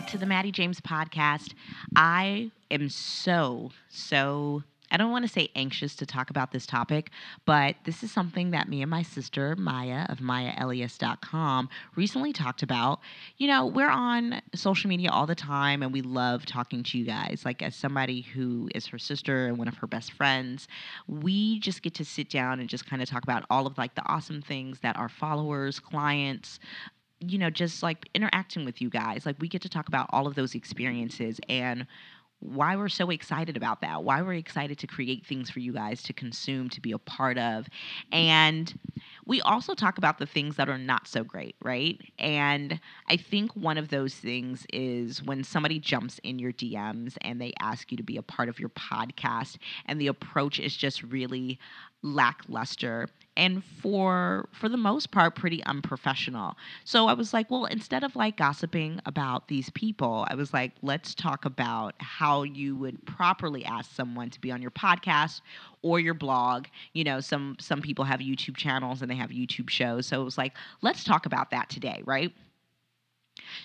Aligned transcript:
back 0.00 0.08
to 0.08 0.16
the 0.16 0.24
Mattie 0.24 0.50
James 0.50 0.80
podcast. 0.80 1.52
I 1.94 2.50
am 2.70 2.88
so, 2.88 3.70
so, 3.90 4.62
I 4.90 4.96
don't 4.96 5.10
want 5.12 5.26
to 5.26 5.30
say 5.30 5.50
anxious 5.54 5.94
to 5.96 6.06
talk 6.06 6.30
about 6.30 6.52
this 6.52 6.64
topic, 6.66 7.10
but 7.44 7.76
this 7.84 8.02
is 8.02 8.10
something 8.10 8.50
that 8.52 8.66
me 8.66 8.80
and 8.80 8.90
my 8.90 9.02
sister, 9.02 9.54
Maya 9.56 10.06
of 10.08 10.18
MayaElious.com, 10.18 11.68
recently 11.96 12.32
talked 12.32 12.62
about. 12.62 13.00
You 13.36 13.48
know, 13.48 13.66
we're 13.66 13.90
on 13.90 14.40
social 14.54 14.88
media 14.88 15.10
all 15.10 15.26
the 15.26 15.34
time 15.34 15.82
and 15.82 15.92
we 15.92 16.00
love 16.00 16.46
talking 16.46 16.82
to 16.82 16.98
you 16.98 17.04
guys. 17.04 17.42
Like, 17.44 17.60
as 17.60 17.76
somebody 17.76 18.22
who 18.22 18.70
is 18.74 18.86
her 18.86 18.98
sister 18.98 19.46
and 19.48 19.58
one 19.58 19.68
of 19.68 19.76
her 19.76 19.86
best 19.86 20.12
friends, 20.12 20.66
we 21.06 21.60
just 21.60 21.82
get 21.82 21.94
to 21.94 22.06
sit 22.06 22.30
down 22.30 22.58
and 22.58 22.70
just 22.70 22.88
kind 22.88 23.02
of 23.02 23.08
talk 23.08 23.22
about 23.22 23.44
all 23.50 23.66
of 23.66 23.76
like 23.76 23.94
the 23.96 24.06
awesome 24.06 24.40
things 24.40 24.80
that 24.80 24.96
our 24.96 25.10
followers, 25.10 25.78
clients, 25.78 26.58
you 27.20 27.38
know, 27.38 27.50
just 27.50 27.82
like 27.82 28.08
interacting 28.14 28.64
with 28.64 28.80
you 28.80 28.90
guys. 28.90 29.26
Like 29.26 29.36
we 29.40 29.48
get 29.48 29.62
to 29.62 29.68
talk 29.68 29.88
about 29.88 30.08
all 30.10 30.26
of 30.26 30.34
those 30.34 30.54
experiences 30.54 31.40
and 31.48 31.86
why 32.40 32.74
we're 32.74 32.88
so 32.88 33.10
excited 33.10 33.56
about 33.56 33.82
that, 33.82 34.02
why 34.02 34.22
we're 34.22 34.34
excited 34.34 34.78
to 34.78 34.86
create 34.86 35.26
things 35.26 35.50
for 35.50 35.60
you 35.60 35.74
guys 35.74 36.02
to 36.04 36.14
consume, 36.14 36.70
to 36.70 36.80
be 36.80 36.92
a 36.92 36.98
part 36.98 37.36
of. 37.36 37.68
And 38.12 38.72
we 39.30 39.40
also 39.42 39.74
talk 39.74 39.96
about 39.96 40.18
the 40.18 40.26
things 40.26 40.56
that 40.56 40.68
are 40.68 40.76
not 40.76 41.06
so 41.06 41.22
great, 41.22 41.54
right? 41.62 42.00
And 42.18 42.80
I 43.08 43.16
think 43.16 43.54
one 43.54 43.78
of 43.78 43.88
those 43.88 44.12
things 44.12 44.66
is 44.72 45.22
when 45.22 45.44
somebody 45.44 45.78
jumps 45.78 46.18
in 46.24 46.40
your 46.40 46.52
DMs 46.52 47.16
and 47.20 47.40
they 47.40 47.52
ask 47.60 47.92
you 47.92 47.96
to 47.96 48.02
be 48.02 48.16
a 48.16 48.22
part 48.22 48.48
of 48.48 48.58
your 48.58 48.70
podcast, 48.70 49.58
and 49.86 50.00
the 50.00 50.08
approach 50.08 50.58
is 50.58 50.76
just 50.76 51.04
really 51.04 51.60
lackluster 52.02 53.06
and 53.36 53.62
for 53.62 54.48
for 54.52 54.68
the 54.68 54.76
most 54.76 55.10
part 55.10 55.34
pretty 55.36 55.62
unprofessional. 55.64 56.56
So 56.84 57.06
I 57.06 57.12
was 57.12 57.32
like, 57.32 57.50
well, 57.50 57.66
instead 57.66 58.02
of 58.02 58.16
like 58.16 58.36
gossiping 58.36 59.00
about 59.06 59.48
these 59.48 59.70
people, 59.70 60.26
I 60.28 60.34
was 60.34 60.52
like, 60.52 60.72
let's 60.82 61.14
talk 61.14 61.44
about 61.44 61.94
how 61.98 62.42
you 62.42 62.74
would 62.76 63.04
properly 63.06 63.64
ask 63.64 63.94
someone 63.94 64.30
to 64.30 64.40
be 64.40 64.50
on 64.50 64.60
your 64.60 64.70
podcast 64.70 65.40
or 65.82 66.00
your 66.00 66.14
blog. 66.14 66.66
You 66.92 67.04
know, 67.04 67.20
some 67.20 67.56
some 67.60 67.80
people 67.80 68.04
have 68.04 68.20
YouTube 68.20 68.56
channels 68.56 69.02
and 69.02 69.10
they 69.10 69.16
have 69.16 69.30
YouTube 69.30 69.70
shows. 69.70 70.06
So 70.06 70.20
it 70.20 70.24
was 70.24 70.38
like, 70.38 70.54
let's 70.82 71.04
talk 71.04 71.26
about 71.26 71.50
that 71.50 71.68
today, 71.68 72.02
right? 72.04 72.32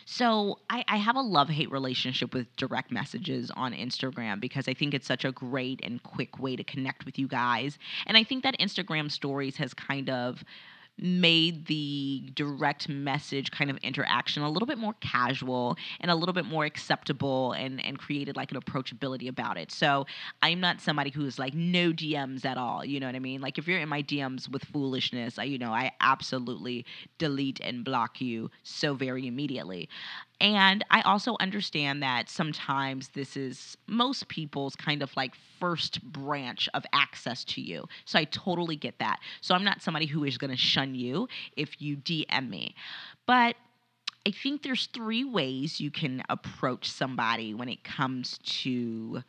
So 0.06 0.60
I, 0.70 0.84
I 0.88 0.98
have 0.98 1.16
a 1.16 1.22
love 1.22 1.50
hate 1.50 1.72
relationship 1.72 2.34
with 2.34 2.54
direct 2.56 2.92
messages 2.92 3.52
on 3.56 3.74
Instagram 3.74 4.40
because 4.40 4.68
I 4.68 4.74
think 4.74 4.94
it's 4.94 5.08
such 5.08 5.26
a 5.26 5.32
great 5.32 5.80
and 5.84 6.02
quick 6.04 6.40
way 6.40 6.56
to 6.56 6.64
connect 6.64 7.06
with 7.06 7.20
you 7.20 7.28
guys. 7.28 7.78
And 8.08 8.18
I 8.18 8.24
think 8.24 8.44
that 8.44 8.58
Instagram 8.60 9.12
stories 9.12 9.58
has 9.58 9.74
kind 9.74 10.10
of 10.10 10.44
made 10.98 11.66
the 11.66 12.24
direct 12.34 12.88
message 12.88 13.52
kind 13.52 13.70
of 13.70 13.78
interaction 13.78 14.44
a 14.44 14.50
little 14.50 14.66
bit 14.66 14.78
more 14.78 14.96
casual 15.02 15.78
and 16.00 16.10
a 16.10 16.16
little 16.16 16.34
bit 16.34 16.46
more 16.46 16.66
acceptable 16.66 17.52
and, 17.54 17.84
and 17.86 18.00
created 18.00 18.36
like 18.36 18.52
an 18.52 18.60
approachability 18.60 19.28
about 19.28 19.58
it. 19.58 19.72
So 19.72 20.06
I'm 20.42 20.60
not 20.60 20.80
somebody 20.80 21.10
who's 21.10 21.38
like 21.38 21.54
no 21.54 21.92
DMs 21.92 22.46
at 22.46 22.58
all. 22.58 22.86
You 22.86 23.00
know 23.00 23.08
what 23.08 23.16
I 23.16 23.20
mean? 23.20 23.42
Like 23.42 23.58
if 23.58 23.68
you're 23.68 23.80
in 23.80 23.90
my 23.90 24.04
DMs 24.04 24.50
with 24.50 24.64
foolishness, 24.64 25.38
I, 25.38 25.44
you 25.44 25.58
know, 25.58 25.72
I 25.72 25.92
absolutely 26.00 26.86
delete 27.18 27.60
and 27.60 27.84
block 27.84 28.22
you 28.22 28.50
so 28.64 28.94
very 28.94 29.28
immediately. 29.28 29.90
And 30.42 30.84
I 30.92 31.02
also 31.02 31.38
understand 31.40 32.04
that 32.04 32.30
sometimes 32.30 33.10
this 33.10 33.38
is 33.38 33.78
most 33.88 34.28
people's 34.28 34.76
kind 34.76 35.02
of 35.02 35.16
like 35.16 35.34
first 35.60 36.04
branch 36.04 36.68
of 36.74 36.86
access 36.94 37.44
to 37.46 37.62
you. 37.62 37.88
So 38.04 38.20
I 38.20 38.26
totally 38.26 38.76
get 38.76 39.00
that. 39.00 39.20
So 39.42 39.56
I'm 39.56 39.64
not 39.64 39.82
somebody 39.82 40.06
who 40.06 40.26
is 40.26 40.38
going 40.38 40.52
to 40.52 40.58
shun 40.58 40.94
you 40.94 41.30
if 41.56 41.82
you 41.82 41.96
DM 41.98 42.50
me. 42.50 42.76
But 43.26 43.56
I 44.28 44.32
think 44.32 44.64
there's 44.64 44.88
three 44.88 45.24
ways 45.24 45.80
you 45.80 45.92
can 45.92 46.24
approach 46.30 46.90
somebody 46.90 47.54
when 47.54 47.70
it 47.70 47.84
comes 47.84 48.40
to 48.40 49.24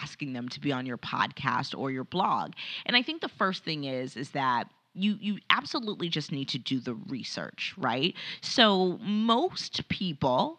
asking 0.00 0.32
them 0.32 0.48
to 0.50 0.60
be 0.60 0.72
on 0.72 0.86
your 0.86 0.98
podcast 0.98 1.76
or 1.76 1.90
your 1.90 2.04
blog. 2.04 2.52
And 2.86 2.96
I 2.96 3.02
think 3.02 3.20
the 3.20 3.28
first 3.28 3.64
thing 3.64 3.84
is 3.84 4.16
is 4.16 4.30
that 4.30 4.68
you 4.94 5.16
you 5.20 5.38
absolutely 5.50 6.08
just 6.08 6.32
need 6.32 6.48
to 6.48 6.58
do 6.58 6.80
the 6.80 6.94
research, 6.94 7.74
right? 7.76 8.14
So 8.40 8.98
most 9.02 9.88
people 9.88 10.58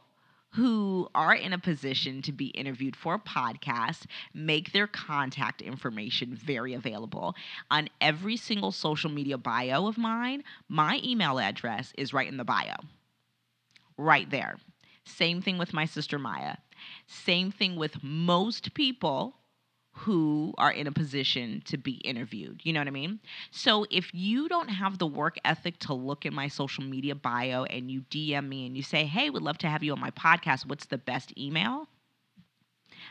who 0.51 1.09
are 1.16 1.33
in 1.33 1.51
a 1.51 1.57
position 1.57 2.21
to 2.21 2.31
be 2.31 2.47
interviewed 2.47 2.95
for 2.95 3.16
a 3.16 3.19
podcast 3.19 4.05
make 4.35 4.72
their 4.72 4.85
contact 4.85 5.61
information 5.61 6.35
very 6.35 6.73
available. 6.75 7.35
On 7.72 7.89
every 7.99 8.38
single 8.38 8.72
social 8.72 9.09
media 9.09 9.38
bio 9.38 9.88
of 9.88 9.97
mine, 9.97 10.43
my 10.69 11.01
email 11.03 11.39
address 11.39 11.91
is 11.97 12.13
right 12.13 12.27
in 12.27 12.38
the 12.38 12.43
bio. 12.43 12.75
Right 13.97 14.29
there. 14.29 14.57
Same 15.05 15.41
thing 15.41 15.57
with 15.57 15.73
my 15.73 15.85
sister 15.85 16.19
Maya. 16.19 16.57
Same 17.07 17.51
thing 17.51 17.75
with 17.75 18.03
most 18.03 18.73
people 18.73 19.35
who 19.93 20.53
are 20.57 20.71
in 20.71 20.87
a 20.87 20.91
position 20.91 21.61
to 21.65 21.77
be 21.77 21.93
interviewed. 21.97 22.61
You 22.63 22.73
know 22.73 22.79
what 22.79 22.87
I 22.87 22.91
mean? 22.91 23.19
So 23.51 23.85
if 23.91 24.13
you 24.13 24.49
don't 24.49 24.69
have 24.69 24.97
the 24.97 25.05
work 25.07 25.37
ethic 25.45 25.77
to 25.79 25.93
look 25.93 26.25
in 26.25 26.33
my 26.33 26.47
social 26.47 26.83
media 26.83 27.15
bio 27.15 27.63
and 27.65 27.91
you 27.91 28.01
DM 28.09 28.49
me 28.49 28.65
and 28.65 28.75
you 28.75 28.83
say, 28.83 29.05
"Hey, 29.05 29.29
would 29.29 29.43
love 29.43 29.59
to 29.59 29.67
have 29.69 29.83
you 29.83 29.93
on 29.93 29.99
my 29.99 30.11
podcast. 30.11 30.65
What's 30.67 30.87
the 30.87 30.97
best 30.97 31.31
email?" 31.37 31.87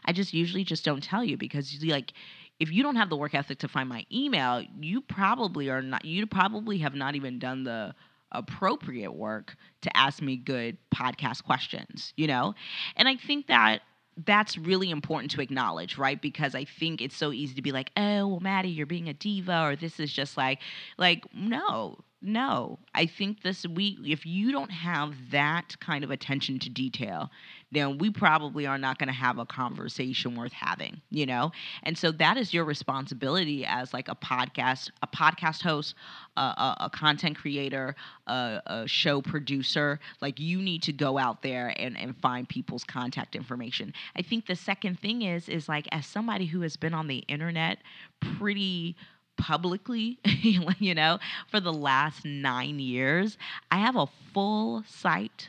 I 0.04 0.12
just 0.12 0.32
usually 0.34 0.64
just 0.64 0.84
don't 0.84 1.02
tell 1.02 1.24
you 1.24 1.36
because 1.36 1.82
like 1.84 2.12
if 2.58 2.72
you 2.72 2.82
don't 2.82 2.96
have 2.96 3.10
the 3.10 3.16
work 3.16 3.34
ethic 3.34 3.58
to 3.60 3.68
find 3.68 3.88
my 3.88 4.04
email, 4.12 4.62
you 4.80 5.00
probably 5.00 5.70
are 5.70 5.82
not 5.82 6.04
you 6.04 6.26
probably 6.26 6.78
have 6.78 6.94
not 6.94 7.14
even 7.14 7.38
done 7.38 7.64
the 7.64 7.94
appropriate 8.32 9.12
work 9.12 9.56
to 9.82 9.96
ask 9.96 10.22
me 10.22 10.36
good 10.36 10.78
podcast 10.94 11.44
questions, 11.44 12.12
you 12.16 12.26
know? 12.26 12.54
And 12.96 13.08
I 13.08 13.16
think 13.16 13.46
that 13.48 13.82
that's 14.24 14.58
really 14.58 14.90
important 14.90 15.30
to 15.32 15.40
acknowledge, 15.40 15.96
right? 15.98 16.20
Because 16.20 16.54
I 16.54 16.64
think 16.64 17.00
it's 17.00 17.16
so 17.16 17.32
easy 17.32 17.54
to 17.54 17.62
be 17.62 17.72
like, 17.72 17.90
oh, 17.96 18.26
well, 18.26 18.40
Mattie, 18.40 18.68
you're 18.68 18.86
being 18.86 19.08
a 19.08 19.14
diva, 19.14 19.62
or 19.62 19.76
this 19.76 19.98
is 19.98 20.12
just 20.12 20.36
like, 20.36 20.60
like, 20.98 21.24
no, 21.34 21.98
no. 22.22 22.78
I 22.94 23.06
think 23.06 23.42
this 23.42 23.66
we 23.66 23.98
if 24.04 24.24
you 24.24 24.52
don't 24.52 24.70
have 24.70 25.14
that 25.30 25.78
kind 25.80 26.04
of 26.04 26.10
attention 26.10 26.58
to 26.60 26.70
detail, 26.70 27.30
then 27.72 27.96
we 27.96 28.10
probably 28.10 28.66
are 28.66 28.78
not 28.78 28.98
going 28.98 29.08
to 29.08 29.14
have 29.14 29.38
a 29.38 29.46
conversation 29.46 30.36
worth 30.36 30.52
having, 30.52 31.00
you 31.10 31.24
know? 31.24 31.50
And 31.82 31.96
so 31.96 32.12
that 32.12 32.36
is 32.36 32.52
your 32.52 32.64
responsibility 32.64 33.64
as 33.64 33.94
like 33.94 34.08
a 34.08 34.14
podcast, 34.14 34.90
a 35.02 35.06
podcast 35.06 35.62
host, 35.62 35.94
a, 36.36 36.40
a, 36.40 36.76
a 36.80 36.90
content 36.90 37.38
creator, 37.38 37.96
a, 38.26 38.60
a, 38.66 38.86
show 38.86 39.22
producer. 39.22 39.98
Like 40.20 40.38
you 40.38 40.60
need 40.60 40.82
to 40.82 40.92
go 40.92 41.16
out 41.16 41.42
there 41.42 41.74
and, 41.78 41.98
and 41.98 42.14
find 42.18 42.46
people's 42.46 42.84
contact 42.84 43.34
information. 43.34 43.94
I 44.16 44.22
think 44.22 44.46
the 44.46 44.56
second 44.56 45.00
thing 45.00 45.22
is, 45.22 45.48
is 45.48 45.66
like 45.68 45.88
as 45.92 46.06
somebody 46.06 46.44
who 46.44 46.60
has 46.60 46.76
been 46.76 46.92
on 46.92 47.06
the 47.06 47.24
internet 47.28 47.78
pretty 48.20 48.96
publicly, 49.36 50.18
you 50.24 50.94
know, 50.94 51.18
for 51.48 51.60
the 51.60 51.72
last 51.72 52.24
nine 52.24 52.78
years, 52.78 53.36
I 53.70 53.78
have 53.78 53.96
a 53.96 54.06
full 54.32 54.84
site 54.86 55.48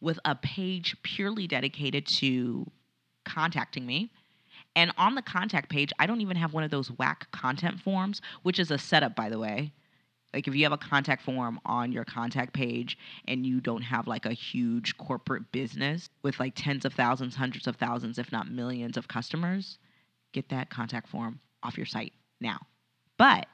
with 0.00 0.18
a 0.24 0.34
page 0.34 0.96
purely 1.02 1.46
dedicated 1.46 2.06
to 2.18 2.70
contacting 3.24 3.86
me. 3.86 4.10
And 4.76 4.92
on 4.98 5.14
the 5.14 5.22
contact 5.22 5.70
page, 5.70 5.92
I 5.98 6.06
don't 6.06 6.20
even 6.20 6.36
have 6.36 6.52
one 6.52 6.64
of 6.64 6.70
those 6.70 6.90
whack 6.90 7.30
content 7.30 7.80
forms, 7.80 8.20
which 8.42 8.58
is 8.58 8.70
a 8.70 8.78
setup, 8.78 9.14
by 9.14 9.28
the 9.28 9.38
way. 9.38 9.72
Like 10.32 10.48
if 10.48 10.54
you 10.56 10.64
have 10.64 10.72
a 10.72 10.78
contact 10.78 11.22
form 11.22 11.60
on 11.64 11.92
your 11.92 12.04
contact 12.04 12.52
page 12.52 12.98
and 13.28 13.46
you 13.46 13.60
don't 13.60 13.82
have 13.82 14.08
like 14.08 14.26
a 14.26 14.32
huge 14.32 14.96
corporate 14.98 15.52
business 15.52 16.10
with 16.22 16.40
like 16.40 16.54
tens 16.56 16.84
of 16.84 16.92
thousands, 16.92 17.36
hundreds 17.36 17.68
of 17.68 17.76
thousands, 17.76 18.18
if 18.18 18.32
not 18.32 18.50
millions 18.50 18.96
of 18.96 19.06
customers, 19.06 19.78
get 20.32 20.48
that 20.48 20.70
contact 20.70 21.08
form 21.08 21.38
off 21.62 21.76
your 21.76 21.86
site 21.86 22.12
now. 22.40 22.58
But 23.16 23.46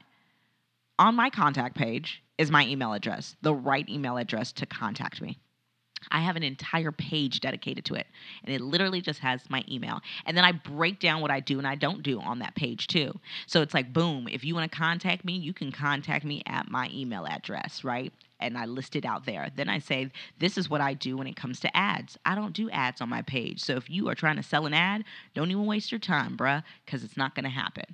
on 0.99 1.15
my 1.15 1.31
contact 1.31 1.77
page 1.77 2.23
is 2.39 2.51
my 2.51 2.67
email 2.67 2.93
address, 2.93 3.37
the 3.43 3.55
right 3.55 3.89
email 3.89 4.17
address 4.17 4.53
to 4.53 4.67
contact 4.67 5.21
me. 5.21 5.39
I 6.11 6.21
have 6.21 6.37
an 6.37 6.43
entire 6.43 6.93
page 6.93 7.41
dedicated 7.41 7.85
to 7.87 7.95
it. 7.95 8.07
And 8.45 8.55
it 8.55 8.61
literally 8.61 9.01
just 9.01 9.21
has 9.21 9.49
my 9.51 9.65
email. 9.71 10.01
And 10.25 10.37
then 10.37 10.45
I 10.45 10.53
break 10.53 10.99
down 10.99 11.21
what 11.21 11.31
I 11.31 11.41
do 11.41 11.59
and 11.59 11.67
I 11.67 11.75
don't 11.75 12.03
do 12.03 12.21
on 12.21 12.39
that 12.39 12.55
page 12.55 12.87
too. 12.87 13.13
So 13.47 13.61
it's 13.61 13.75
like, 13.75 13.93
boom, 13.93 14.27
if 14.29 14.45
you 14.45 14.55
want 14.55 14.71
to 14.71 14.79
contact 14.79 15.25
me, 15.25 15.35
you 15.35 15.53
can 15.53 15.71
contact 15.71 16.25
me 16.25 16.43
at 16.47 16.71
my 16.71 16.89
email 16.93 17.27
address, 17.27 17.85
right? 17.85 18.13
And 18.41 18.57
I 18.57 18.65
list 18.65 18.97
it 18.97 19.05
out 19.05 19.27
there. 19.27 19.51
Then 19.55 19.69
I 19.69 19.79
say, 19.79 20.11
this 20.39 20.57
is 20.57 20.71
what 20.71 20.81
I 20.81 20.95
do 20.95 21.19
when 21.19 21.27
it 21.27 21.37
comes 21.37 21.61
to 21.61 21.77
ads. 21.77 22.17
I 22.25 22.35
don't 22.35 22.55
do 22.55 22.71
ads 22.71 23.03
on 23.03 23.11
my 23.11 23.21
page. 23.21 23.61
So 23.61 23.77
if 23.77 23.91
you 23.91 24.09
are 24.09 24.15
trying 24.15 24.37
to 24.37 24.43
sell 24.43 24.65
an 24.65 24.73
ad, 24.73 25.05
don't 25.35 25.51
even 25.51 25.67
waste 25.67 25.93
your 25.93 25.99
time, 25.99 26.37
bruh, 26.37 26.63
because 26.87 27.05
it's 27.05 27.19
not 27.19 27.35
going 27.35 27.45
to 27.45 27.51
happen. 27.51 27.85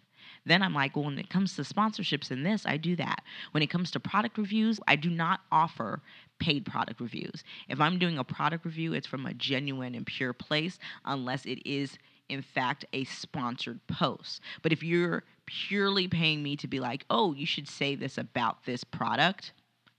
Then 0.47 0.63
I'm 0.63 0.73
like, 0.73 0.97
well, 0.97 1.07
when 1.07 1.19
it 1.19 1.29
comes 1.29 1.57
to 1.57 1.63
sponsorships 1.63 2.31
and 2.31 2.47
this, 2.47 2.65
I 2.65 2.77
do 2.77 2.97
that. 2.97 3.23
When 3.51 3.63
it 3.63 3.67
comes 3.69 3.91
to 3.91 4.01
product 4.01 4.39
reviews, 4.39 4.81
I 4.87 4.97
do 4.97 5.11
not 5.11 5.41
offer 5.51 6.01
paid 6.39 6.65
product 6.65 7.01
reviews. 7.01 7.45
If 7.69 7.81
I'm 7.81 7.99
doing 7.99 8.19
a 8.19 8.25
product 8.25 8.65
review, 8.65 8.95
it's 8.95 9.07
from 9.07 9.27
a 9.27 9.35
genuine 9.35 9.95
and 9.95 10.07
pure 10.07 10.33
place, 10.33 10.79
unless 11.05 11.45
it 11.47 11.67
is 11.67 11.99
in 12.29 12.43
fact 12.43 12.85
a 12.93 13.05
sponsored 13.05 13.81
post. 13.87 14.41
But 14.63 14.73
if 14.73 14.83
you're 14.83 15.25
purely 15.47 16.09
paying 16.09 16.43
me 16.43 16.57
to 16.57 16.69
be 16.69 16.81
like, 16.81 17.05
oh, 17.11 17.33
you 17.33 17.47
should 17.47 17.69
say 17.69 17.95
this 17.95 18.19
about 18.19 18.65
this 18.65 18.85
product, 18.85 19.53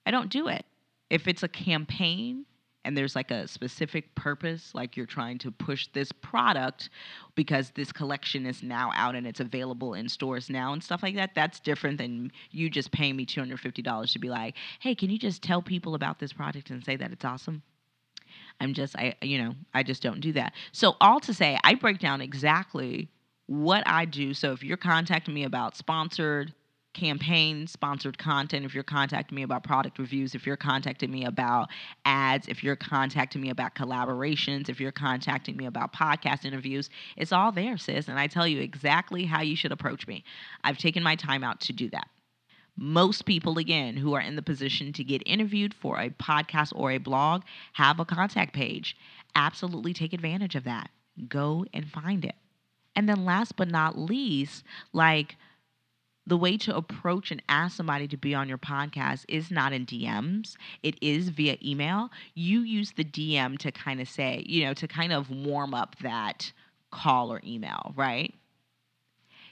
I 0.05 0.11
don't 0.11 0.29
do 0.29 0.47
it. 0.47 0.65
If 1.09 1.27
it's 1.27 1.43
a 1.43 1.47
campaign 1.47 2.45
and 2.87 2.95
there's 2.95 3.17
like 3.17 3.31
a 3.31 3.49
specific 3.49 4.15
purpose, 4.15 4.71
like 4.73 4.95
you're 4.95 5.05
trying 5.05 5.37
to 5.39 5.51
push 5.51 5.87
this 5.91 6.09
product 6.13 6.89
because 7.35 7.71
this 7.71 7.91
collection 7.91 8.45
is 8.45 8.63
now 8.63 8.91
out 8.95 9.13
and 9.13 9.27
it's 9.27 9.41
available 9.41 9.93
in 9.93 10.07
stores 10.07 10.49
now 10.49 10.71
and 10.71 10.81
stuff 10.81 11.03
like 11.03 11.15
that, 11.15 11.35
that's 11.35 11.59
different 11.59 11.97
than 11.97 12.31
you 12.49 12.69
just 12.69 12.89
paying 12.91 13.17
me 13.17 13.25
$250 13.25 14.13
to 14.13 14.19
be 14.19 14.29
like, 14.29 14.55
hey, 14.79 14.95
can 14.95 15.09
you 15.09 15.19
just 15.19 15.43
tell 15.43 15.61
people 15.61 15.95
about 15.95 16.17
this 16.17 16.31
product 16.31 16.69
and 16.69 16.81
say 16.85 16.95
that 16.95 17.11
it's 17.11 17.25
awesome? 17.25 17.61
I'm 18.61 18.73
just, 18.73 18.95
I, 18.95 19.15
you 19.21 19.43
know, 19.43 19.53
I 19.73 19.83
just 19.83 20.01
don't 20.01 20.21
do 20.21 20.31
that. 20.33 20.53
So, 20.71 20.95
all 21.01 21.19
to 21.19 21.33
say, 21.33 21.59
I 21.65 21.75
break 21.75 21.99
down 21.99 22.21
exactly 22.21 23.09
what 23.47 23.83
I 23.85 24.05
do. 24.05 24.33
So, 24.33 24.53
if 24.53 24.63
you're 24.63 24.77
contacting 24.77 25.33
me 25.33 25.43
about 25.43 25.75
sponsored 25.75 26.53
campaign 26.97 27.67
sponsored 27.67 28.17
content, 28.17 28.65
if 28.65 28.73
you're 28.73 28.83
contacting 28.83 29.35
me 29.35 29.43
about 29.43 29.63
product 29.63 29.99
reviews, 29.99 30.33
if 30.33 30.45
you're 30.45 30.57
contacting 30.57 31.11
me 31.11 31.23
about 31.25 31.69
ads, 32.05 32.47
if 32.47 32.63
you're 32.63 32.75
contacting 32.75 33.41
me 33.41 33.49
about 33.49 33.75
collaborations, 33.75 34.67
if 34.67 34.79
you're 34.79 34.91
contacting 34.91 35.55
me 35.55 35.67
about 35.67 35.93
podcast 35.93 36.43
interviews, 36.43 36.89
it's 37.15 37.31
all 37.31 37.51
there, 37.51 37.77
sis. 37.77 38.07
And 38.07 38.19
I 38.19 38.27
tell 38.27 38.47
you 38.47 38.59
exactly 38.59 39.25
how 39.25 39.41
you 39.41 39.55
should 39.55 39.71
approach 39.71 40.07
me. 40.07 40.23
I've 40.63 40.77
taken 40.77 41.03
my 41.03 41.15
time 41.15 41.43
out 41.43 41.61
to 41.61 41.73
do 41.73 41.89
that. 41.91 42.07
Most 42.75 43.25
people, 43.25 43.57
again, 43.57 43.95
who 43.95 44.13
are 44.13 44.21
in 44.21 44.35
the 44.35 44.41
position 44.41 44.91
to 44.93 45.03
get 45.03 45.23
interviewed 45.25 45.73
for 45.73 45.99
a 45.99 46.09
podcast 46.09 46.73
or 46.75 46.91
a 46.91 46.97
blog 46.97 47.43
have 47.73 47.99
a 47.99 48.05
contact 48.05 48.53
page. 48.53 48.97
Absolutely 49.35 49.93
take 49.93 50.13
advantage 50.13 50.55
of 50.55 50.63
that. 50.63 50.89
Go 51.27 51.65
and 51.73 51.89
find 51.89 52.25
it. 52.25 52.35
And 52.95 53.07
then, 53.07 53.25
last 53.25 53.55
but 53.55 53.67
not 53.67 53.97
least, 53.97 54.63
like, 54.93 55.37
the 56.27 56.37
way 56.37 56.57
to 56.57 56.75
approach 56.75 57.31
and 57.31 57.41
ask 57.47 57.75
somebody 57.77 58.07
to 58.09 58.17
be 58.17 58.35
on 58.35 58.49
your 58.49 58.57
podcast 58.57 59.23
is 59.29 59.49
not 59.49 59.71
in 59.71 59.85
DMs, 59.85 60.57
it 60.83 60.95
is 61.01 61.29
via 61.29 61.57
email. 61.63 62.09
You 62.35 62.59
use 62.59 62.91
the 62.91 63.05
DM 63.05 63.57
to 63.59 63.71
kind 63.71 64.01
of 64.01 64.09
say, 64.09 64.43
you 64.45 64.65
know, 64.65 64.73
to 64.73 64.87
kind 64.87 65.13
of 65.13 65.31
warm 65.31 65.73
up 65.73 65.95
that 65.99 66.51
call 66.91 67.31
or 67.31 67.41
email, 67.45 67.93
right? 67.95 68.33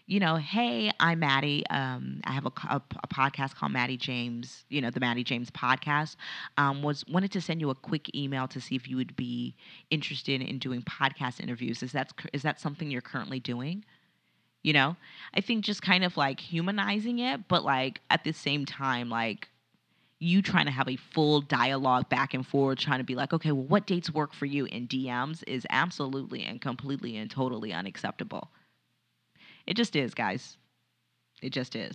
You 0.08 0.20
know, 0.20 0.36
hey, 0.36 0.92
I'm 1.00 1.20
Mattie. 1.20 1.66
Um, 1.70 2.22
I 2.26 2.34
have 2.34 2.46
a, 2.46 2.52
a, 2.70 2.82
a, 3.04 3.08
podcast 3.08 3.56
called 3.56 3.72
Mattie 3.72 3.98
James. 3.98 4.64
You 4.70 4.80
know, 4.80 4.92
the 4.92 5.00
Mattie 5.00 5.24
James 5.24 5.50
podcast. 5.50 6.16
Um, 6.58 6.84
was 6.84 7.04
wanted 7.08 7.32
to 7.32 7.42
send 7.42 7.60
you 7.60 7.72
a 7.72 7.76
quick 7.76 8.14
email 8.14 8.48
to 8.50 8.62
see 8.62 8.76
if 8.76 8.88
you 8.88 8.98
would 8.98 9.16
be 9.16 9.56
interested 9.90 10.42
in 10.42 10.60
doing 10.60 10.84
podcast 10.84 11.40
interviews. 11.40 11.82
Is 11.82 11.94
that 11.94 12.12
is 12.34 12.44
that 12.44 12.60
something 12.60 12.92
you're 12.92 13.02
currently 13.02 13.40
doing? 13.40 13.84
You 14.66 14.74
know 14.74 14.96
i 15.36 15.42
think 15.42 15.64
just 15.64 15.84
kind 15.84 16.04
of 16.04 16.18
like 16.18 16.40
humanizing 16.40 17.20
it 17.20 17.48
but 17.48 17.64
like 17.64 18.02
at 18.10 18.24
the 18.24 18.32
same 18.32 18.66
time 18.66 19.10
like 19.10 19.48
you 20.18 20.42
trying 20.42 20.66
to 20.66 20.72
have 20.72 20.90
a 20.90 20.96
full 20.96 21.40
dialogue 21.42 22.10
back 22.10 22.34
and 22.34 22.48
forth 22.48 22.80
trying 22.80 22.98
to 22.98 23.04
be 23.04 23.14
like 23.14 23.32
okay 23.32 23.52
well 23.52 23.68
what 23.68 23.86
dates 23.86 24.10
work 24.12 24.34
for 24.34 24.48
you 24.48 24.66
in 24.66 24.88
dms 24.88 25.44
is 25.46 25.68
absolutely 25.70 26.44
and 26.44 26.62
completely 26.62 27.16
and 27.16 27.30
totally 27.30 27.72
unacceptable 27.72 28.50
it 29.68 29.76
just 29.76 29.96
is 29.96 30.16
guys 30.16 30.58
it 31.44 31.52
just 31.52 31.76
is 31.76 31.94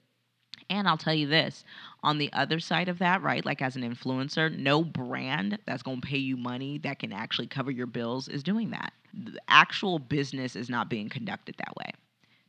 and 0.69 0.87
I'll 0.87 0.97
tell 0.99 1.15
you 1.15 1.27
this 1.27 1.65
on 2.05 2.19
the 2.19 2.33
other 2.33 2.61
side 2.61 2.89
of 2.89 2.99
that, 2.99 3.23
right? 3.23 3.45
Like 3.45 3.61
as 3.61 3.75
an 3.75 3.83
influencer, 3.83 4.57
no 4.57 4.85
brand 4.85 5.59
that's 5.67 5.83
going 5.83 6.01
to 6.01 6.07
pay 6.07 6.19
you 6.19 6.37
money 6.37 6.79
that 6.79 7.01
can 7.01 7.13
actually 7.13 7.49
cover 7.49 7.73
your 7.73 7.87
bills 7.87 8.29
is 8.29 8.45
doing 8.45 8.71
that. 8.71 8.93
The 9.13 9.41
actual 9.49 9.99
business 9.99 10.55
is 10.55 10.71
not 10.71 10.89
being 10.89 11.09
conducted 11.09 11.57
that 11.59 11.75
way. 11.77 11.93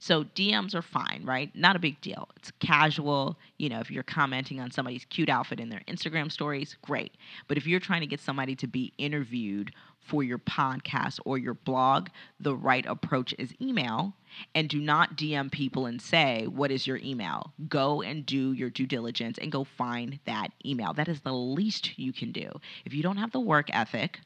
So 0.01 0.24
DMs 0.24 0.74
are 0.74 0.81
fine, 0.81 1.21
right? 1.25 1.56
Not 1.56 1.75
a 1.75 1.80
big 1.80 2.01
deal. 2.01 2.27
It's 2.36 2.50
casual. 2.59 3.38
You 3.59 3.69
know, 3.69 3.80
if 3.81 3.92
you're 3.92 4.01
commenting 4.01 4.59
on 4.59 4.71
somebody's 4.71 5.06
cute 5.06 5.30
outfit 5.30 5.59
in 5.59 5.69
their 5.69 5.83
Instagram 5.88 6.31
stories, 6.31 6.75
great. 6.81 7.13
But 7.48 7.57
if 7.57 7.68
you're 7.68 7.80
trying 7.80 8.01
to 8.01 8.07
get 8.07 8.19
somebody 8.19 8.56
to 8.56 8.68
be 8.68 8.94
interviewed 8.98 9.71
for 10.00 10.24
your 10.24 10.39
podcast 10.39 11.19
or 11.24 11.38
your 11.38 11.53
blog, 11.53 12.09
the 12.39 12.56
right 12.56 12.83
approach 12.88 13.36
is 13.38 13.53
email. 13.62 14.15
And 14.56 14.68
do 14.68 14.80
not 14.80 15.18
DM 15.18 15.51
people 15.51 15.86
and 15.86 16.01
say, 16.01 16.47
What 16.47 16.71
is 16.71 16.88
your 16.88 16.97
email? 16.97 17.54
Go 17.69 18.01
and 18.01 18.25
do 18.25 18.54
your 18.54 18.71
due 18.71 18.88
diligence 18.88 19.38
and 19.38 19.51
go 19.51 19.63
find 19.63 20.18
that 20.25 20.47
email. 20.65 20.94
That 20.94 21.09
is 21.09 21.21
the 21.21 21.33
least 21.33 22.00
you 22.00 22.12
can 22.12 22.31
do. 22.31 22.50
If 22.86 22.95
you 22.95 23.04
don't 23.04 23.18
have 23.18 23.33
the 23.33 23.39
work 23.39 23.69
ethic, 23.71 24.19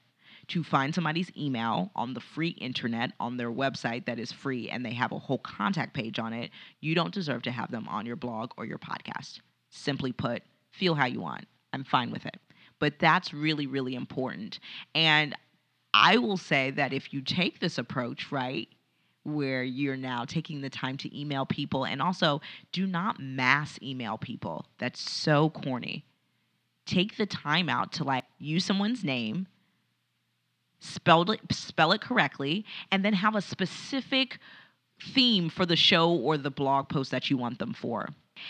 to 0.48 0.64
find 0.64 0.94
somebody's 0.94 1.32
email 1.38 1.92
on 1.96 2.14
the 2.14 2.20
free 2.20 2.50
internet 2.50 3.12
on 3.20 3.38
their 3.38 3.52
website 3.52 4.06
that 4.06 4.20
is 4.20 4.32
free 4.32 4.70
and 4.70 4.86
they 4.86 4.94
have 4.94 5.12
a 5.12 5.20
whole 5.20 5.40
contact 5.40 5.94
page 5.94 6.20
on 6.20 6.34
it, 6.34 6.52
you 6.82 6.96
don't 6.96 7.14
deserve 7.14 7.42
to 7.44 7.52
have 7.52 7.72
them 7.72 7.88
on 7.88 8.06
your 8.06 8.16
blog 8.16 8.52
or 8.58 8.66
your 8.66 8.78
podcast. 8.78 9.40
Simply 9.70 10.12
put, 10.12 10.44
feel 10.72 10.96
how 10.96 11.06
you 11.06 11.22
want. 11.22 11.46
I'm 11.74 11.84
fine 11.84 12.12
with 12.12 12.26
it. 12.26 12.38
But 12.80 13.00
that's 13.00 13.34
really, 13.34 13.68
really 13.68 13.96
important. 13.96 14.60
And 14.94 15.36
I 15.94 16.18
will 16.18 16.38
say 16.38 16.72
that 16.72 16.94
if 16.94 17.14
you 17.14 17.22
take 17.22 17.60
this 17.60 17.78
approach, 17.78 18.32
right, 18.32 18.68
where 19.24 19.64
you're 19.64 19.98
now 19.98 20.24
taking 20.24 20.62
the 20.62 20.70
time 20.70 20.98
to 20.98 21.20
email 21.20 21.46
people 21.46 21.86
and 21.86 22.02
also 22.02 22.42
do 22.72 22.86
not 22.86 23.20
mass 23.20 23.80
email 23.82 24.18
people. 24.18 24.66
That's 24.78 25.00
so 25.00 25.50
corny. 25.50 26.06
Take 26.86 27.18
the 27.18 27.26
time 27.26 27.68
out 27.68 27.94
to 27.94 28.04
like 28.04 28.26
use 28.38 28.64
someone's 28.64 29.04
name, 29.04 29.48
spell 30.80 31.30
it, 31.32 31.40
spell 31.52 31.92
it 31.92 32.02
correctly, 32.02 32.66
and 32.92 33.04
then 33.04 33.14
have 33.14 33.36
a 33.36 33.42
specific 33.42 34.40
theme 35.14 35.50
for 35.50 35.66
the 35.66 35.76
show 35.76 36.12
or 36.12 36.38
the 36.38 36.52
blog 36.52 36.90
post 36.90 37.12
that 37.12 37.30
you 37.30 37.38
want 37.38 37.60
them 37.60 37.74
for. 37.74 38.10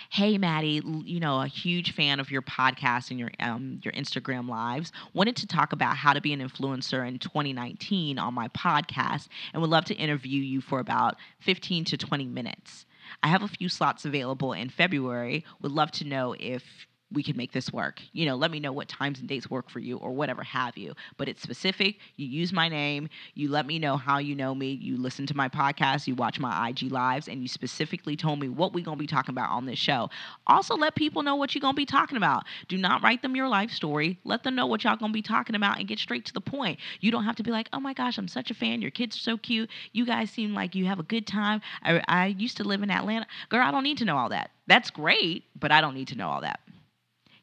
Hey 0.09 0.39
Mattie, 0.39 0.81
you 1.05 1.19
know, 1.19 1.41
a 1.41 1.47
huge 1.47 1.93
fan 1.93 2.19
of 2.19 2.31
your 2.31 2.41
podcast 2.41 3.11
and 3.11 3.19
your 3.19 3.29
um, 3.39 3.79
your 3.83 3.93
Instagram 3.93 4.49
lives. 4.49 4.91
Wanted 5.13 5.35
to 5.37 5.47
talk 5.47 5.73
about 5.73 5.95
how 5.95 6.13
to 6.13 6.21
be 6.21 6.33
an 6.33 6.39
influencer 6.39 7.07
in 7.07 7.19
2019 7.19 8.17
on 8.17 8.33
my 8.33 8.47
podcast 8.49 9.27
and 9.53 9.61
would 9.61 9.69
love 9.69 9.85
to 9.85 9.93
interview 9.93 10.41
you 10.41 10.59
for 10.59 10.79
about 10.79 11.17
15 11.41 11.85
to 11.85 11.97
20 11.97 12.25
minutes. 12.25 12.87
I 13.21 13.27
have 13.27 13.43
a 13.43 13.47
few 13.47 13.69
slots 13.69 14.05
available 14.05 14.53
in 14.53 14.69
February. 14.69 15.45
Would 15.61 15.71
love 15.71 15.91
to 15.91 16.03
know 16.03 16.35
if 16.39 16.63
we 17.11 17.23
can 17.23 17.37
make 17.37 17.51
this 17.51 17.71
work. 17.71 18.01
You 18.13 18.25
know, 18.25 18.35
let 18.35 18.51
me 18.51 18.59
know 18.59 18.71
what 18.71 18.87
times 18.87 19.19
and 19.19 19.27
dates 19.27 19.49
work 19.49 19.69
for 19.69 19.79
you 19.79 19.97
or 19.97 20.11
whatever 20.11 20.43
have 20.43 20.77
you. 20.77 20.93
But 21.17 21.29
it's 21.29 21.41
specific. 21.41 21.97
You 22.15 22.27
use 22.27 22.51
my 22.51 22.67
name. 22.67 23.09
You 23.35 23.49
let 23.49 23.65
me 23.65 23.77
know 23.79 23.95
how 23.95 24.17
you 24.17 24.35
know 24.35 24.55
me. 24.55 24.71
You 24.71 24.97
listen 24.97 25.25
to 25.27 25.37
my 25.37 25.47
podcast. 25.47 26.07
You 26.07 26.15
watch 26.15 26.39
my 26.39 26.69
IG 26.69 26.91
lives. 26.91 27.27
And 27.27 27.41
you 27.41 27.47
specifically 27.47 28.15
told 28.15 28.39
me 28.39 28.49
what 28.49 28.73
we're 28.73 28.83
going 28.83 28.97
to 28.97 29.01
be 29.01 29.07
talking 29.07 29.33
about 29.33 29.51
on 29.51 29.65
this 29.65 29.77
show. 29.77 30.09
Also, 30.47 30.75
let 30.75 30.95
people 30.95 31.21
know 31.21 31.35
what 31.35 31.53
you're 31.53 31.61
going 31.61 31.75
to 31.75 31.77
be 31.77 31.85
talking 31.85 32.17
about. 32.17 32.43
Do 32.67 32.77
not 32.77 33.03
write 33.03 33.21
them 33.21 33.35
your 33.35 33.47
life 33.47 33.71
story. 33.71 34.19
Let 34.23 34.43
them 34.43 34.55
know 34.55 34.65
what 34.65 34.83
y'all 34.83 34.97
going 34.97 35.11
to 35.11 35.13
be 35.13 35.21
talking 35.21 35.55
about 35.55 35.77
and 35.77 35.87
get 35.87 35.99
straight 35.99 36.25
to 36.25 36.33
the 36.33 36.41
point. 36.41 36.79
You 37.01 37.11
don't 37.11 37.23
have 37.23 37.35
to 37.35 37.43
be 37.43 37.51
like, 37.51 37.69
oh 37.71 37.79
my 37.79 37.93
gosh, 37.93 38.17
I'm 38.17 38.27
such 38.27 38.49
a 38.49 38.55
fan. 38.55 38.81
Your 38.81 38.91
kids 38.91 39.15
are 39.17 39.19
so 39.19 39.37
cute. 39.37 39.69
You 39.93 40.05
guys 40.05 40.31
seem 40.31 40.53
like 40.55 40.73
you 40.73 40.85
have 40.85 40.99
a 40.99 41.03
good 41.03 41.27
time. 41.27 41.61
I, 41.83 42.03
I 42.07 42.25
used 42.27 42.57
to 42.57 42.63
live 42.63 42.81
in 42.81 42.89
Atlanta. 42.89 43.27
Girl, 43.49 43.61
I 43.65 43.71
don't 43.71 43.83
need 43.83 43.99
to 43.99 44.05
know 44.05 44.17
all 44.17 44.29
that. 44.29 44.49
That's 44.67 44.89
great, 44.89 45.43
but 45.59 45.71
I 45.71 45.79
don't 45.79 45.93
need 45.93 46.07
to 46.07 46.15
know 46.15 46.29
all 46.29 46.41
that 46.41 46.59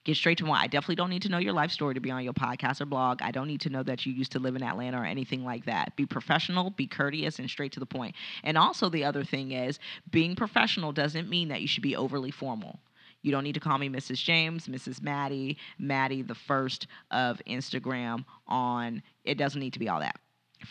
get 0.04 0.16
straight 0.16 0.38
to 0.38 0.46
one. 0.46 0.60
I 0.60 0.66
definitely 0.66 0.96
don't 0.96 1.10
need 1.10 1.22
to 1.22 1.28
know 1.28 1.38
your 1.38 1.52
life 1.52 1.70
story 1.70 1.94
to 1.94 2.00
be 2.00 2.10
on 2.10 2.24
your 2.24 2.32
podcast 2.32 2.80
or 2.80 2.86
blog. 2.86 3.22
I 3.22 3.30
don't 3.30 3.46
need 3.46 3.60
to 3.62 3.70
know 3.70 3.82
that 3.82 4.04
you 4.04 4.12
used 4.12 4.32
to 4.32 4.38
live 4.38 4.56
in 4.56 4.62
Atlanta 4.62 5.00
or 5.00 5.04
anything 5.04 5.44
like 5.44 5.64
that. 5.66 5.94
Be 5.96 6.06
professional, 6.06 6.70
be 6.70 6.86
courteous, 6.86 7.38
and 7.38 7.48
straight 7.48 7.72
to 7.72 7.80
the 7.80 7.86
point. 7.86 8.14
And 8.42 8.58
also, 8.58 8.88
the 8.88 9.04
other 9.04 9.24
thing 9.24 9.52
is 9.52 9.78
being 10.10 10.34
professional 10.34 10.92
doesn't 10.92 11.28
mean 11.28 11.48
that 11.48 11.60
you 11.60 11.68
should 11.68 11.82
be 11.82 11.96
overly 11.96 12.30
formal. 12.30 12.80
You 13.22 13.30
don't 13.30 13.44
need 13.44 13.54
to 13.54 13.60
call 13.60 13.78
me 13.78 13.88
Mrs. 13.88 14.22
James, 14.22 14.66
Mrs. 14.66 15.00
Mattie, 15.00 15.56
Mattie 15.78 16.22
the 16.22 16.34
first 16.34 16.88
of 17.12 17.40
Instagram 17.46 18.24
on. 18.48 19.02
It 19.24 19.38
doesn't 19.38 19.60
need 19.60 19.74
to 19.74 19.78
be 19.78 19.88
all 19.88 20.00
that. 20.00 20.16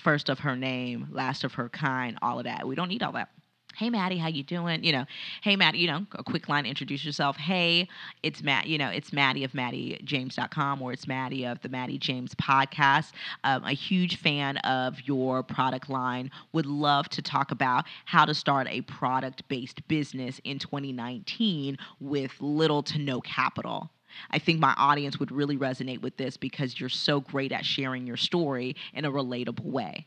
First 0.04 0.30
of 0.30 0.40
her 0.40 0.56
name, 0.56 1.08
last 1.12 1.44
of 1.46 1.54
her 1.54 1.70
kind, 1.70 2.18
all 2.22 2.40
of 2.40 2.46
that. 2.46 2.68
We 2.68 2.76
don't 2.76 2.90
need 2.90 3.04
all 3.04 3.14
that 3.14 3.30
hey 3.76 3.90
mattie 3.90 4.18
how 4.18 4.28
you 4.28 4.44
doing? 4.44 4.84
You 4.84 4.92
know 4.92 5.06
hey 5.42 5.56
mattie 5.56 5.80
you 5.80 5.88
know 5.88 6.06
a 6.14 6.24
quick 6.24 6.50
line 6.50 6.66
introduce 6.66 7.06
yourself. 7.06 7.38
Hey 7.38 7.88
it's 8.24 8.42
matt 8.42 8.68
you 8.68 8.78
know 8.78 8.90
it's 8.90 9.14
mattie 9.14 9.44
of 9.44 9.52
mattiejames.com 9.54 10.82
or 10.82 10.94
it's 10.94 11.08
mattie 11.08 11.46
of 11.46 11.62
the 11.62 11.70
mattie 11.70 11.98
james 11.98 12.36
podcast. 12.36 13.12
Um, 13.44 13.64
a 13.64 13.74
huge 13.74 14.18
fan 14.18 14.58
of 14.58 15.02
your 15.06 15.44
product 15.44 15.90
line. 15.90 16.32
Would 16.54 16.66
love 16.66 17.10
to 17.10 17.22
talk 17.22 17.52
about 17.52 17.86
how 18.06 18.26
to 18.26 18.34
start 18.34 18.68
a 18.70 18.82
product 18.82 19.48
based 19.48 19.88
business 19.88 20.40
in 20.44 20.60
2019 20.60 21.78
with 22.00 22.32
little 22.40 22.84
to 22.84 23.00
no 23.00 23.22
capital. 23.22 23.90
I 24.30 24.40
think 24.40 24.60
my 24.60 24.74
audience 24.78 25.20
would 25.20 25.32
really 25.32 25.58
resonate 25.58 26.02
with 26.02 26.18
this 26.18 26.36
because 26.36 26.80
you're 26.80 26.90
so 26.90 27.22
great 27.22 27.52
at 27.52 27.66
sharing 27.66 28.06
your 28.06 28.18
story 28.18 28.76
in 28.94 29.06
a 29.06 29.12
relatable 29.12 29.66
way 29.66 30.06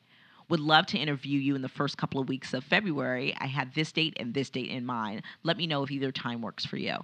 would 0.48 0.60
love 0.60 0.86
to 0.86 0.98
interview 0.98 1.38
you 1.38 1.54
in 1.54 1.62
the 1.62 1.68
first 1.68 1.96
couple 1.96 2.20
of 2.20 2.28
weeks 2.28 2.54
of 2.54 2.64
February. 2.64 3.34
I 3.38 3.46
had 3.46 3.74
this 3.74 3.92
date 3.92 4.14
and 4.18 4.34
this 4.34 4.50
date 4.50 4.70
in 4.70 4.84
mind. 4.84 5.22
Let 5.42 5.56
me 5.56 5.66
know 5.66 5.82
if 5.82 5.90
either 5.90 6.12
time 6.12 6.42
works 6.42 6.64
for 6.64 6.76
you. 6.76 6.96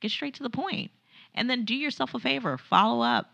Get 0.00 0.10
straight 0.10 0.34
to 0.34 0.42
the 0.42 0.50
point. 0.50 0.90
And 1.34 1.48
then 1.48 1.64
do 1.64 1.74
yourself 1.74 2.14
a 2.14 2.18
favor 2.18 2.58
follow 2.58 3.02
up. 3.02 3.30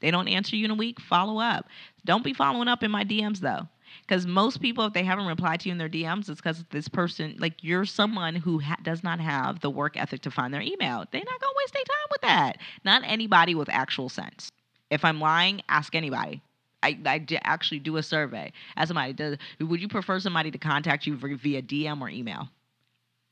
They 0.00 0.10
don't 0.10 0.28
answer 0.28 0.56
you 0.56 0.66
in 0.66 0.70
a 0.70 0.74
week, 0.74 1.00
follow 1.00 1.40
up. 1.40 1.68
Don't 2.04 2.24
be 2.24 2.34
following 2.34 2.68
up 2.68 2.82
in 2.82 2.90
my 2.90 3.04
DMs 3.04 3.40
though. 3.40 3.68
Because 4.02 4.26
most 4.26 4.60
people, 4.60 4.84
if 4.84 4.92
they 4.92 5.04
haven't 5.04 5.26
replied 5.26 5.60
to 5.60 5.68
you 5.68 5.72
in 5.72 5.78
their 5.78 5.88
DMs, 5.88 6.28
it's 6.28 6.40
because 6.40 6.64
this 6.70 6.88
person, 6.88 7.36
like 7.38 7.62
you're 7.62 7.84
someone 7.84 8.34
who 8.34 8.58
ha- 8.58 8.76
does 8.82 9.02
not 9.02 9.20
have 9.20 9.60
the 9.60 9.70
work 9.70 9.96
ethic 9.96 10.22
to 10.22 10.30
find 10.30 10.52
their 10.52 10.60
email. 10.60 11.04
They're 11.10 11.20
not 11.20 11.40
going 11.40 11.52
to 11.52 11.58
waste 11.58 11.72
their 11.72 11.82
time 11.82 12.08
with 12.10 12.20
that. 12.22 12.58
Not 12.84 13.02
anybody 13.04 13.54
with 13.54 13.68
actual 13.70 14.08
sense. 14.08 14.50
If 14.90 15.04
I'm 15.04 15.20
lying, 15.20 15.62
ask 15.68 15.94
anybody. 15.94 16.42
I, 16.86 16.98
I 17.04 17.18
d- 17.18 17.38
actually 17.42 17.80
do 17.80 17.96
a 17.96 18.02
survey. 18.02 18.52
As 18.76 18.88
somebody 18.88 19.12
does, 19.12 19.36
would 19.60 19.80
you 19.80 19.88
prefer 19.88 20.20
somebody 20.20 20.52
to 20.52 20.58
contact 20.58 21.06
you 21.06 21.16
via 21.16 21.60
DM 21.60 22.00
or 22.00 22.08
email? 22.08 22.48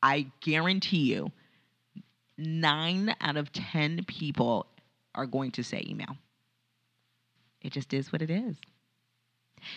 I 0.03 0.27
guarantee 0.41 1.13
you, 1.13 1.31
nine 2.37 3.15
out 3.21 3.37
of 3.37 3.53
10 3.53 4.05
people 4.07 4.67
are 5.15 5.27
going 5.27 5.53
to 5.53 5.63
say 5.63 5.85
email. 5.87 6.17
It 7.63 7.73
just 7.73 7.95
is 7.95 8.13
what 8.13 8.23
it 8.23 8.31
is. 8.31 8.57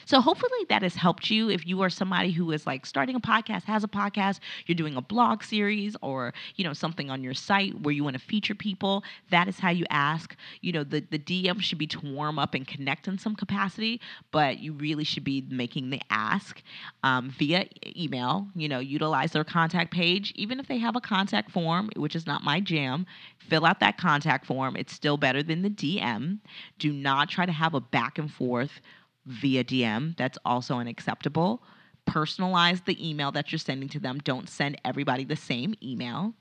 So 0.06 0.22
hopefully 0.22 0.66
that 0.70 0.84
has 0.84 0.96
helped 0.96 1.30
you 1.30 1.50
if 1.50 1.66
you 1.68 1.82
are 1.82 1.90
somebody 1.90 2.32
who 2.32 2.52
is 2.52 2.66
like 2.66 2.86
starting 2.86 3.16
a 3.16 3.20
podcast, 3.20 3.64
has 3.64 3.84
a 3.84 3.88
podcast, 3.88 4.40
you're 4.66 4.76
doing 4.76 4.96
a 4.96 5.02
blog 5.02 5.44
series 5.44 5.96
or, 6.02 6.34
you 6.56 6.64
know, 6.64 6.74
something 6.74 7.10
on 7.10 7.24
your 7.24 7.34
site 7.34 7.80
where 7.82 7.94
you 7.94 8.04
want 8.04 8.16
to 8.16 8.22
feature 8.22 8.56
people, 8.56 9.04
that 9.30 9.48
is 9.48 9.60
how 9.60 9.70
you 9.70 9.86
ask. 9.90 10.36
You 10.62 10.72
know, 10.72 10.84
the 10.84 11.02
the 11.10 11.20
DM 11.20 11.60
should 11.62 11.78
be 11.78 11.88
to 11.88 12.00
warm 12.00 12.40
up 12.40 12.54
and 12.54 12.68
connect 12.68 13.08
in 13.08 13.18
some 13.18 13.36
capacity, 13.36 14.02
but 14.32 14.60
you 14.60 14.74
really 14.74 15.04
should 15.04 15.24
be 15.24 15.46
making 15.50 15.90
the 15.90 16.02
ask 16.10 16.62
um, 17.04 17.30
via 17.30 17.66
email, 17.96 18.48
you 18.56 18.68
know, 18.68 18.80
utilize 18.80 19.32
their 19.32 19.44
contact 19.44 19.92
page 19.94 20.34
even 20.36 20.60
if 20.60 20.68
they 20.68 20.78
have 20.78 20.96
a 20.96 21.02
contact 21.02 21.52
form, 21.52 21.90
which 21.96 22.16
is 22.16 22.26
not 22.28 22.44
my 22.44 22.60
jam, 22.60 23.06
fill 23.40 23.66
out 23.66 23.80
that 23.80 23.98
contact 23.98 24.46
form. 24.46 24.76
It's 24.76 24.94
still 24.94 25.18
better 25.18 25.44
than 25.44 25.62
the 25.62 25.70
DM. 25.70 26.40
Do 26.80 26.92
not 26.92 27.30
try 27.30 27.46
to 27.46 27.52
have 27.52 27.74
a 27.74 27.82
back 27.82 28.18
and 28.18 28.32
forth 28.32 28.82
via 29.28 29.64
DM. 29.64 30.16
That's 30.18 30.38
also 30.46 30.78
unacceptable. 30.78 31.62
Personalize 32.10 32.86
the 32.86 33.08
email 33.08 33.32
that 33.34 33.52
you're 33.52 33.60
sending 33.60 33.90
to 33.90 34.00
them. 34.00 34.20
Don't 34.20 34.50
send 34.50 34.80
everybody 34.86 35.26
the 35.26 35.36
same 35.36 35.76
email. 35.84 36.34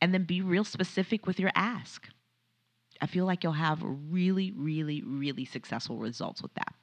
And 0.00 0.14
then 0.14 0.24
be 0.24 0.40
real 0.40 0.64
specific 0.64 1.26
with 1.26 1.38
your 1.38 1.52
ask. 1.54 2.08
I 3.02 3.06
feel 3.06 3.26
like 3.26 3.44
you'll 3.44 3.52
have 3.52 3.82
really, 3.82 4.52
really, 4.52 5.02
really 5.02 5.44
successful 5.44 5.98
results 5.98 6.42
with 6.42 6.54
that. 6.54 6.74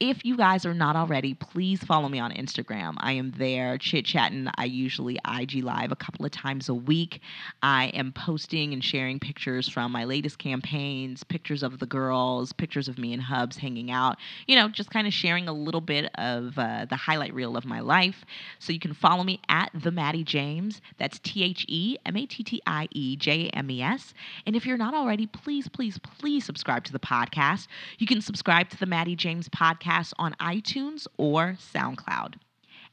If 0.00 0.24
you 0.24 0.36
guys 0.36 0.64
are 0.64 0.74
not 0.74 0.94
already, 0.94 1.34
please 1.34 1.82
follow 1.82 2.08
me 2.08 2.20
on 2.20 2.30
Instagram. 2.30 2.94
I 2.98 3.14
am 3.14 3.32
there 3.36 3.76
chit 3.78 4.04
chatting. 4.04 4.46
I 4.56 4.64
usually 4.64 5.18
IG 5.28 5.64
live 5.64 5.90
a 5.90 5.96
couple 5.96 6.24
of 6.24 6.30
times 6.30 6.68
a 6.68 6.74
week. 6.74 7.20
I 7.64 7.86
am 7.86 8.12
posting 8.12 8.72
and 8.72 8.84
sharing 8.84 9.18
pictures 9.18 9.68
from 9.68 9.90
my 9.90 10.04
latest 10.04 10.38
campaigns, 10.38 11.24
pictures 11.24 11.64
of 11.64 11.80
the 11.80 11.86
girls, 11.86 12.52
pictures 12.52 12.86
of 12.86 12.96
me 12.96 13.12
and 13.12 13.20
Hubs 13.20 13.56
hanging 13.56 13.90
out, 13.90 14.18
you 14.46 14.54
know, 14.54 14.68
just 14.68 14.88
kind 14.90 15.08
of 15.08 15.12
sharing 15.12 15.48
a 15.48 15.52
little 15.52 15.80
bit 15.80 16.08
of 16.14 16.56
uh, 16.56 16.84
the 16.88 16.94
highlight 16.94 17.34
reel 17.34 17.56
of 17.56 17.64
my 17.64 17.80
life. 17.80 18.24
So 18.60 18.72
you 18.72 18.78
can 18.78 18.94
follow 18.94 19.24
me 19.24 19.40
at 19.48 19.72
the 19.74 19.90
Mattie 19.90 20.22
James. 20.22 20.80
That's 20.98 21.18
T 21.18 21.42
H 21.42 21.64
E 21.66 21.96
M 22.06 22.16
A 22.16 22.24
T 22.24 22.44
T 22.44 22.62
I 22.68 22.86
E 22.92 23.16
J 23.16 23.50
M 23.50 23.68
E 23.68 23.82
S. 23.82 24.14
And 24.46 24.54
if 24.54 24.64
you're 24.64 24.76
not 24.76 24.94
already, 24.94 25.26
please, 25.26 25.66
please, 25.66 25.98
please 25.98 26.44
subscribe 26.44 26.84
to 26.84 26.92
the 26.92 27.00
podcast. 27.00 27.66
You 27.98 28.06
can 28.06 28.20
subscribe 28.20 28.68
to 28.68 28.78
the 28.78 28.86
Mattie 28.86 29.16
James 29.16 29.48
podcast 29.48 29.87
on 30.18 30.34
iTunes 30.40 31.06
or 31.16 31.56
SoundCloud. 31.74 32.34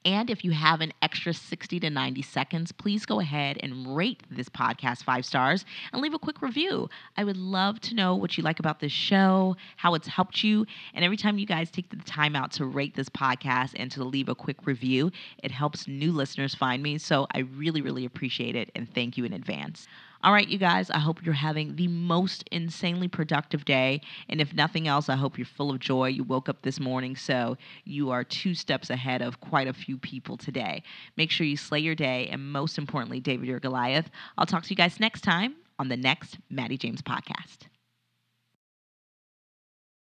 And 0.05 0.29
if 0.29 0.45
you 0.45 0.51
have 0.51 0.81
an 0.81 0.93
extra 1.01 1.33
60 1.33 1.79
to 1.79 1.89
90 1.89 2.21
seconds, 2.21 2.71
please 2.71 3.07
go 3.07 3.19
ahead 3.19 3.57
and 3.63 3.95
rate 3.95 4.21
this 4.29 4.47
podcast 4.49 5.03
five 5.03 5.25
stars 5.25 5.65
and 5.91 6.01
leave 6.01 6.13
a 6.13 6.19
quick 6.19 6.43
review. 6.43 6.89
I 7.17 7.23
would 7.23 7.37
love 7.37 7.81
to 7.81 7.95
know 7.95 8.15
what 8.15 8.37
you 8.37 8.43
like 8.43 8.59
about 8.59 8.79
this 8.79 8.91
show, 8.91 9.55
how 9.77 9.95
it's 9.95 10.07
helped 10.07 10.43
you. 10.43 10.67
And 10.93 11.03
every 11.03 11.17
time 11.17 11.39
you 11.39 11.47
guys 11.47 11.71
take 11.71 11.89
the 11.89 11.95
time 11.97 12.35
out 12.35 12.51
to 12.53 12.65
rate 12.65 12.95
this 12.95 13.09
podcast 13.09 13.73
and 13.75 13.89
to 13.91 14.03
leave 14.03 14.29
a 14.29 14.35
quick 14.35 14.67
review, 14.67 15.11
it 15.41 15.49
helps 15.49 15.87
new 15.87 16.11
listeners 16.11 16.53
find 16.53 16.83
me. 16.83 16.99
So 16.99 17.25
I 17.31 17.39
really, 17.39 17.81
really 17.81 18.05
appreciate 18.05 18.55
it 18.55 18.69
and 18.75 18.87
thank 18.93 19.17
you 19.17 19.25
in 19.25 19.33
advance. 19.33 19.87
All 20.25 20.33
right, 20.33 20.47
you 20.47 20.57
guys, 20.57 20.89
I 20.89 20.97
hope 20.97 21.23
you're 21.23 21.35
having 21.35 21.75
the 21.75 21.87
most 21.87 22.45
insanely 22.51 23.07
productive 23.07 23.63
day. 23.63 24.01
And 24.27 24.41
if 24.41 24.55
nothing 24.55 24.87
else, 24.87 25.07
I 25.07 25.15
hope 25.15 25.37
you're 25.37 25.45
full 25.45 25.69
of 25.69 25.77
joy. 25.77 26.07
You 26.07 26.23
woke 26.23 26.49
up 26.49 26.63
this 26.63 26.79
morning, 26.79 27.15
so 27.15 27.57
you 27.83 28.09
are 28.09 28.23
two 28.23 28.55
steps 28.55 28.89
ahead 28.89 29.21
of 29.21 29.39
quite 29.39 29.67
a 29.67 29.73
few 29.73 29.99
people 29.99 30.35
today. 30.35 30.81
Make 31.15 31.29
sure 31.29 31.45
you 31.45 31.55
slay 31.55 31.77
your 31.77 31.93
day, 31.93 32.27
and 32.31 32.51
most 32.51 32.79
importantly, 32.79 33.19
David 33.19 33.49
or 33.49 33.59
Goliath. 33.59 34.09
I'll 34.35 34.47
talk 34.47 34.63
to 34.63 34.71
you 34.71 34.75
guys 34.75 34.99
next 34.99 35.21
time 35.21 35.57
on 35.77 35.89
the 35.89 35.97
next 35.97 36.39
Mattie 36.49 36.79
James 36.79 37.03
podcast. 37.03 37.67